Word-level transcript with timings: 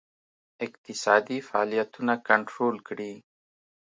اقتصادي 0.65 1.37
فعالیتونه 1.47 2.13
کنټرول 2.27 2.75
کړي. 2.87 3.13